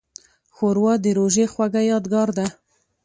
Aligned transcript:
ښوروا 0.55 0.93
د 1.03 1.05
روژې 1.17 1.45
خوږه 1.53 1.81
یادګار 1.91 2.29
ده. 2.37 2.45